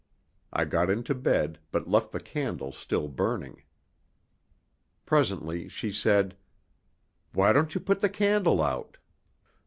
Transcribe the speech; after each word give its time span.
I 0.51 0.65
got 0.65 0.89
into 0.89 1.13
bed, 1.13 1.59
but 1.71 1.87
left 1.87 2.11
the 2.11 2.19
candle 2.19 2.71
still 2.71 3.07
burning. 3.07 3.61
Presently 5.05 5.69
she 5.69 5.91
said: 5.91 6.35
"Why 7.33 7.53
don't 7.53 7.75
you 7.75 7.81
put 7.81 7.99
the 7.99 8.09
candle 8.09 8.63
out?" 8.63 8.97